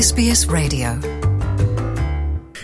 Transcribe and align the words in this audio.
SBS 0.00 0.46
Radio. 0.48 1.27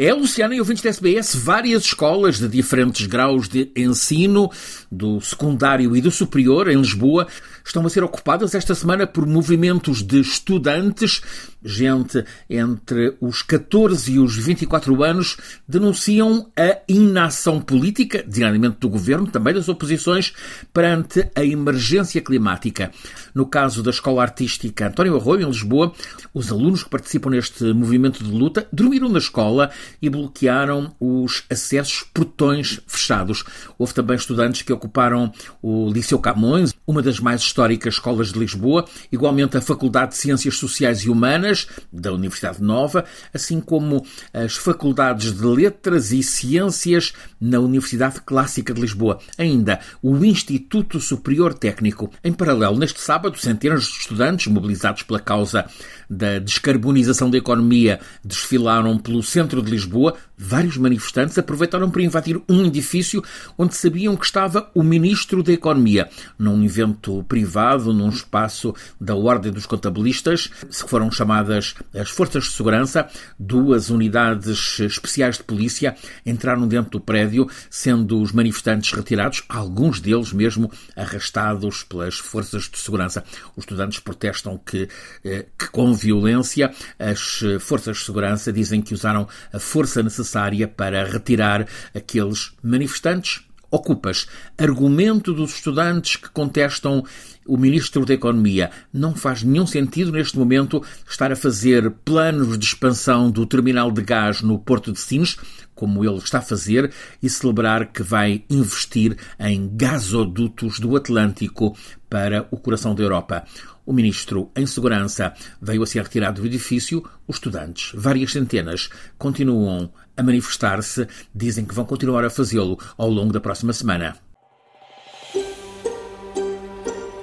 É, 0.00 0.14
Luciana 0.14 0.54
e 0.54 0.60
ouvintes 0.60 0.80
da 0.80 0.90
SBS, 0.90 1.34
várias 1.34 1.82
escolas 1.82 2.38
de 2.38 2.46
diferentes 2.46 3.04
graus 3.06 3.48
de 3.48 3.72
ensino, 3.74 4.48
do 4.88 5.20
secundário 5.20 5.96
e 5.96 6.00
do 6.00 6.08
superior, 6.08 6.68
em 6.68 6.76
Lisboa, 6.76 7.26
estão 7.64 7.84
a 7.84 7.90
ser 7.90 8.04
ocupadas 8.04 8.54
esta 8.54 8.76
semana 8.76 9.08
por 9.08 9.26
movimentos 9.26 10.00
de 10.00 10.20
estudantes. 10.20 11.20
Gente 11.64 12.24
entre 12.48 13.16
os 13.20 13.42
14 13.42 14.12
e 14.12 14.18
os 14.20 14.36
24 14.36 15.02
anos 15.02 15.36
denunciam 15.66 16.48
a 16.56 16.78
inação 16.88 17.60
política, 17.60 18.22
designadamente 18.22 18.76
do 18.78 18.88
governo, 18.88 19.26
também 19.26 19.52
das 19.52 19.68
oposições, 19.68 20.32
perante 20.72 21.28
a 21.34 21.44
emergência 21.44 22.20
climática. 22.20 22.92
No 23.34 23.44
caso 23.46 23.82
da 23.82 23.90
Escola 23.90 24.22
Artística 24.22 24.86
António 24.86 25.16
Arroio, 25.16 25.42
em 25.42 25.50
Lisboa, 25.50 25.92
os 26.32 26.52
alunos 26.52 26.84
que 26.84 26.90
participam 26.90 27.30
neste 27.30 27.64
movimento 27.72 28.22
de 28.22 28.30
luta 28.30 28.68
dormiram 28.72 29.08
na 29.08 29.18
escola 29.18 29.72
e 30.00 30.08
bloquearam 30.08 30.94
os 31.00 31.44
acessos 31.50 32.04
portões 32.14 32.80
fechados. 32.86 33.44
Houve 33.78 33.94
também 33.94 34.16
estudantes 34.16 34.62
que 34.62 34.72
ocuparam 34.72 35.32
o 35.62 35.90
Liceu 35.90 36.18
Camões, 36.18 36.74
uma 36.86 37.02
das 37.02 37.20
mais 37.20 37.40
históricas 37.40 37.94
escolas 37.94 38.32
de 38.32 38.38
Lisboa, 38.38 38.84
igualmente 39.10 39.56
a 39.56 39.60
Faculdade 39.60 40.12
de 40.12 40.18
Ciências 40.18 40.56
Sociais 40.56 41.00
e 41.00 41.10
Humanas 41.10 41.66
da 41.92 42.12
Universidade 42.12 42.62
Nova, 42.62 43.04
assim 43.32 43.60
como 43.60 44.04
as 44.32 44.56
Faculdades 44.56 45.32
de 45.32 45.44
Letras 45.44 46.12
e 46.12 46.22
Ciências 46.22 47.12
na 47.40 47.58
Universidade 47.60 48.20
Clássica 48.20 48.72
de 48.72 48.80
Lisboa. 48.80 49.18
Ainda 49.36 49.80
o 50.02 50.24
Instituto 50.24 51.00
Superior 51.00 51.54
Técnico. 51.54 52.10
Em 52.22 52.32
paralelo, 52.32 52.78
neste 52.78 53.00
sábado, 53.00 53.38
centenas 53.38 53.84
de 53.84 53.98
estudantes 53.98 54.46
mobilizados 54.46 55.02
pela 55.02 55.20
causa 55.20 55.66
da 56.08 56.38
descarbonização 56.38 57.30
da 57.30 57.38
economia 57.38 58.00
desfilaram 58.24 58.98
pelo 58.98 59.22
centro 59.22 59.62
de 59.62 59.70
Lisboa. 59.70 59.77
Lisboa 59.78 60.14
Vários 60.40 60.76
manifestantes 60.76 61.36
aproveitaram 61.36 61.90
para 61.90 62.00
invadir 62.00 62.40
um 62.48 62.64
edifício 62.64 63.24
onde 63.58 63.74
sabiam 63.74 64.16
que 64.16 64.24
estava 64.24 64.70
o 64.72 64.84
Ministro 64.84 65.42
da 65.42 65.52
Economia, 65.52 66.08
num 66.38 66.62
evento 66.62 67.24
privado, 67.24 67.92
num 67.92 68.08
espaço 68.08 68.72
da 69.00 69.16
Ordem 69.16 69.50
dos 69.50 69.66
Contabilistas, 69.66 70.46
que 70.46 70.88
foram 70.88 71.10
chamadas 71.10 71.74
as 71.92 72.10
Forças 72.10 72.44
de 72.44 72.50
Segurança, 72.50 73.08
duas 73.36 73.90
unidades 73.90 74.78
especiais 74.78 75.38
de 75.38 75.42
polícia 75.42 75.96
entraram 76.24 76.68
dentro 76.68 76.92
do 76.92 77.00
prédio, 77.00 77.48
sendo 77.68 78.22
os 78.22 78.30
manifestantes 78.30 78.92
retirados, 78.92 79.42
alguns 79.48 79.98
deles 80.00 80.32
mesmo 80.32 80.70
arrastados 80.94 81.82
pelas 81.82 82.16
Forças 82.18 82.68
de 82.68 82.78
Segurança. 82.78 83.24
Os 83.56 83.64
estudantes 83.64 83.98
protestam 83.98 84.56
que, 84.56 84.88
eh, 85.24 85.46
que 85.58 85.68
com 85.68 85.92
violência, 85.92 86.72
as 86.96 87.40
Forças 87.60 87.96
de 87.98 88.04
Segurança 88.04 88.52
dizem 88.52 88.80
que 88.80 88.94
usaram 88.94 89.26
a 89.52 89.58
força 89.58 90.00
necessária 90.28 90.68
para 90.68 91.04
retirar 91.04 91.66
aqueles 91.94 92.52
manifestantes 92.62 93.42
ocupas. 93.70 94.26
Argumento 94.56 95.32
dos 95.32 95.54
estudantes 95.54 96.16
que 96.16 96.30
contestam 96.30 97.04
o 97.46 97.56
Ministro 97.56 98.04
da 98.04 98.14
Economia. 98.14 98.70
Não 98.92 99.14
faz 99.14 99.42
nenhum 99.42 99.66
sentido 99.66 100.12
neste 100.12 100.38
momento 100.38 100.82
estar 101.08 101.32
a 101.32 101.36
fazer 101.36 101.90
planos 102.04 102.58
de 102.58 102.64
expansão 102.64 103.30
do 103.30 103.46
terminal 103.46 103.90
de 103.90 104.02
gás 104.02 104.42
no 104.42 104.58
Porto 104.58 104.92
de 104.92 105.00
Sines, 105.00 105.36
como 105.74 106.04
ele 106.04 106.18
está 106.18 106.38
a 106.38 106.42
fazer, 106.42 106.92
e 107.22 107.28
celebrar 107.28 107.92
que 107.92 108.02
vai 108.02 108.42
investir 108.50 109.16
em 109.38 109.70
gasodutos 109.74 110.80
do 110.80 110.96
Atlântico 110.96 111.76
para 112.08 112.48
o 112.50 112.56
coração 112.56 112.94
da 112.94 113.02
Europa. 113.02 113.44
O 113.88 113.92
ministro 113.94 114.50
em 114.54 114.66
segurança 114.66 115.32
veio 115.62 115.82
a 115.82 115.86
ser 115.86 116.02
retirado 116.02 116.42
do 116.42 116.46
edifício. 116.46 117.02
Os 117.26 117.36
estudantes, 117.36 117.92
várias 117.94 118.32
centenas, 118.32 118.90
continuam 119.16 119.90
a 120.14 120.22
manifestar-se. 120.22 121.06
Dizem 121.34 121.64
que 121.64 121.74
vão 121.74 121.86
continuar 121.86 122.22
a 122.22 122.28
fazê-lo 122.28 122.78
ao 122.98 123.08
longo 123.08 123.32
da 123.32 123.40
próxima 123.40 123.72
semana. 123.72 124.14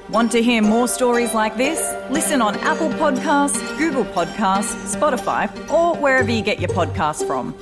Want 0.10 0.32
to 0.32 0.42
hear 0.42 0.64
more 0.64 0.88
stories 0.88 1.36
like 1.36 1.56
this? 1.56 1.80
Listen 2.10 2.42
on 2.42 2.56
Apple 2.56 2.90
Podcasts, 2.98 3.62
Google 3.78 4.06
Podcasts, 4.06 4.74
Spotify, 4.88 5.48
or 5.70 5.96
wherever 5.98 6.32
you 6.32 6.42
get 6.42 6.60
your 6.60 6.74
podcasts 6.74 7.24
from. 7.28 7.54